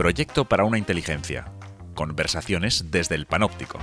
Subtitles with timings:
[0.00, 1.52] Proyecto para una inteligencia.
[1.94, 3.78] Conversaciones desde el panóptico.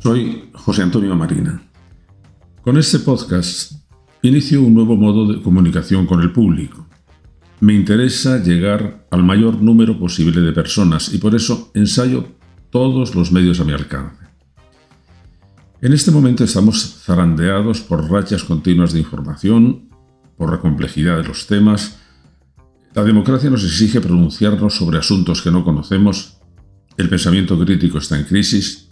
[0.00, 1.62] Soy José Antonio Marina.
[2.60, 3.72] Con este podcast
[4.20, 6.85] inicio un nuevo modo de comunicación con el público.
[7.60, 12.36] Me interesa llegar al mayor número posible de personas y por eso ensayo
[12.70, 14.24] todos los medios a mi alcance.
[15.80, 19.88] En este momento estamos zarandeados por rachas continuas de información,
[20.36, 21.98] por la complejidad de los temas.
[22.94, 26.38] La democracia nos exige pronunciarnos sobre asuntos que no conocemos,
[26.96, 28.86] el pensamiento crítico está en crisis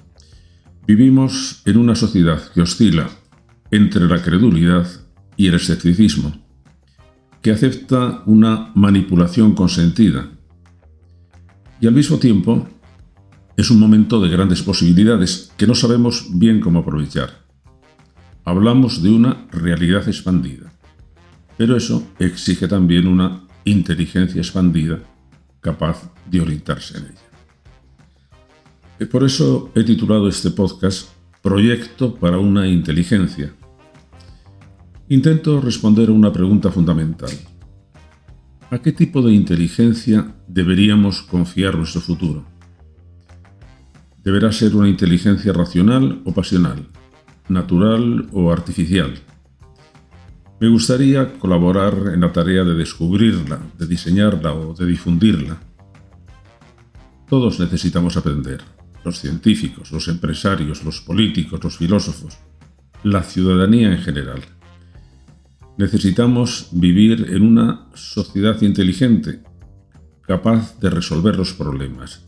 [0.87, 3.09] Vivimos en una sociedad que oscila
[3.70, 4.87] entre la credulidad
[5.34, 6.43] y el escepticismo,
[7.44, 10.30] que acepta una manipulación consentida
[11.78, 12.66] y al mismo tiempo
[13.54, 17.45] es un momento de grandes posibilidades que no sabemos bien cómo aprovechar.
[18.46, 20.73] Hablamos de una realidad expandida,
[21.59, 25.01] pero eso exige también una inteligencia expandida
[25.60, 27.20] capaz de orientarse en ella.
[29.10, 31.10] Por eso he titulado este podcast
[31.42, 33.52] Proyecto para una inteligencia.
[35.10, 37.30] Intento responder a una pregunta fundamental.
[38.71, 42.47] ¿A qué tipo de inteligencia deberíamos confiar nuestro futuro?
[44.23, 46.88] ¿Deberá ser una inteligencia racional o pasional?
[47.51, 49.13] ¿Natural o artificial?
[50.59, 55.60] Me gustaría colaborar en la tarea de descubrirla, de diseñarla o de difundirla.
[57.29, 58.63] Todos necesitamos aprender
[59.05, 62.38] los científicos, los empresarios, los políticos, los filósofos,
[63.02, 64.41] la ciudadanía en general.
[65.76, 69.42] Necesitamos vivir en una sociedad inteligente,
[70.22, 72.25] capaz de resolver los problemas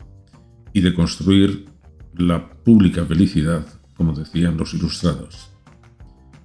[0.72, 1.66] y de construir
[2.14, 3.64] la pública felicidad,
[3.94, 5.52] como decían los ilustrados.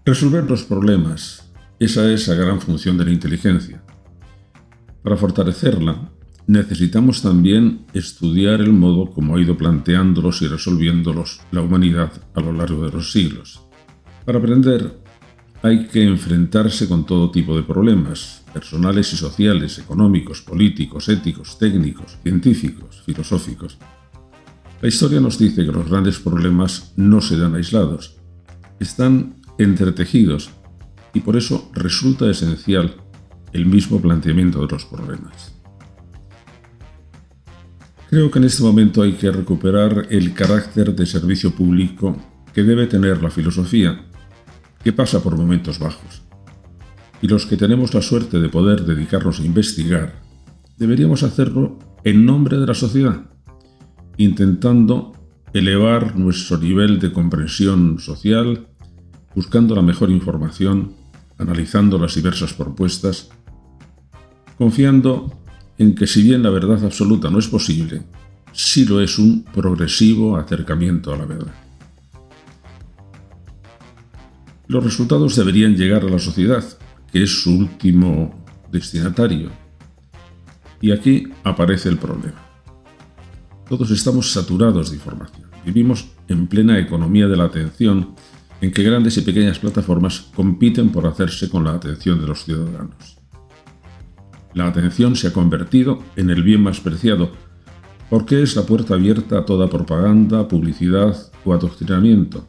[0.06, 3.84] Resolver los problemas, esa es la gran función de la inteligencia.
[5.01, 6.11] Para fortalecerla,
[6.45, 12.53] necesitamos también estudiar el modo como ha ido planteándolos y resolviéndolos la humanidad a lo
[12.53, 13.61] largo de los siglos.
[14.23, 15.00] Para aprender
[15.63, 22.17] hay que enfrentarse con todo tipo de problemas, personales y sociales, económicos, políticos, éticos, técnicos,
[22.23, 23.77] científicos, filosóficos.
[24.81, 28.17] La historia nos dice que los grandes problemas no se dan aislados,
[28.79, 30.49] están entretejidos
[31.13, 32.95] y por eso resulta esencial
[33.53, 35.53] el mismo planteamiento de los problemas.
[38.09, 42.17] Creo que en este momento hay que recuperar el carácter de servicio público
[42.53, 44.05] que debe tener la filosofía,
[44.84, 46.22] que pasa por momentos bajos.
[47.22, 50.16] Y los que tenemos la suerte de poder dedicarnos a investigar,
[50.78, 53.30] deberíamos hacerlo en nombre de la sociedad,
[54.18, 55.14] intentando
[55.53, 58.68] elevar nuestro nivel de comprensión social,
[59.36, 60.94] buscando la mejor información,
[61.38, 63.30] analizando las diversas propuestas,
[64.58, 65.31] confiando
[65.78, 68.03] en que si bien la verdad absoluta no es posible,
[68.52, 71.53] sí lo es un progresivo acercamiento a la verdad.
[74.72, 76.64] Los resultados deberían llegar a la sociedad,
[77.12, 79.50] que es su último destinatario.
[80.80, 82.42] Y aquí aparece el problema.
[83.68, 85.50] Todos estamos saturados de información.
[85.66, 88.16] Vivimos en plena economía de la atención
[88.62, 93.18] en que grandes y pequeñas plataformas compiten por hacerse con la atención de los ciudadanos.
[94.53, 97.34] La atención se ha convertido en el bien más preciado,
[98.09, 102.48] porque es la puerta abierta a toda propaganda, publicidad o adoctrinamiento.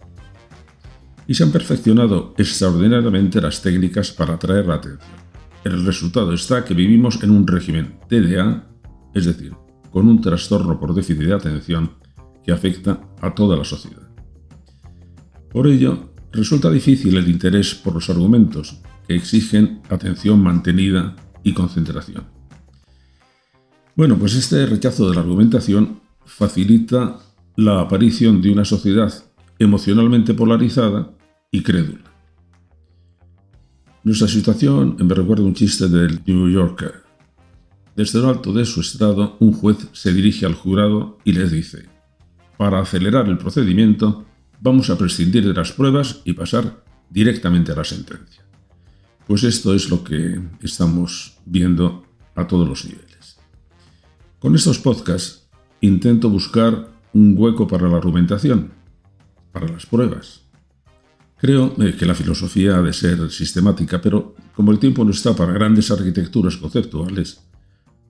[1.27, 5.23] Y se han perfeccionado extraordinariamente las técnicas para atraer la atención.
[5.65, 8.69] El resultado está que vivimos en un régimen TDA,
[9.15, 9.55] es decir,
[9.91, 11.93] con un trastorno por déficit de atención
[12.45, 14.09] que afecta a toda la sociedad.
[15.51, 22.25] Por ello, resulta difícil el interés por los argumentos que exigen atención mantenida y concentración.
[23.95, 27.19] Bueno, pues este rechazo de la argumentación facilita
[27.57, 29.13] la aparición de una sociedad
[29.63, 31.15] emocionalmente polarizada
[31.51, 32.13] y crédula.
[34.05, 37.03] Nuestra situación me recuerda un chiste del New Yorker.
[37.95, 41.87] Desde lo alto de su estrado, un juez se dirige al jurado y les dice,
[42.57, 44.25] para acelerar el procedimiento,
[44.61, 48.43] vamos a prescindir de las pruebas y pasar directamente a la sentencia.
[49.27, 52.05] Pues esto es lo que estamos viendo
[52.35, 53.39] a todos los niveles.
[54.39, 55.49] Con estos podcasts
[55.81, 58.73] intento buscar un hueco para la argumentación,
[59.53, 60.43] para las pruebas.
[61.37, 65.35] Creo eh, que la filosofía ha de ser sistemática, pero como el tiempo no está
[65.35, 67.43] para grandes arquitecturas conceptuales,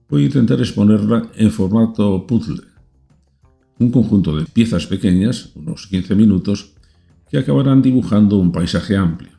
[0.09, 2.62] voy a intentar exponerla en formato puzzle.
[3.79, 6.75] un conjunto de piezas pequeñas, unos 15 minutos,
[7.31, 9.33] que acabarán dibujando un paisaje amplio.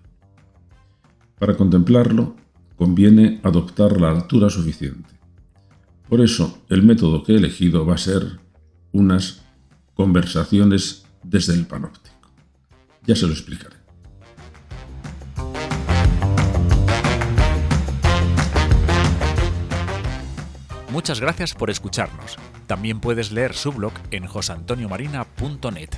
[1.38, 2.36] Para contemplarlo,
[2.76, 5.10] conviene adoptar la altura suficiente.
[6.10, 8.40] Por eso, el método que he elegido va a ser
[8.92, 9.44] unas
[9.94, 12.16] conversaciones desde el panóptico.
[13.06, 13.84] Ya se lo explicaré.
[20.94, 22.38] Muchas gracias por escucharnos.
[22.68, 25.90] También puedes leer su blog en josantoniomarina.net.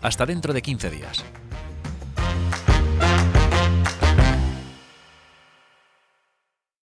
[0.00, 1.24] Hasta dentro de 15 días.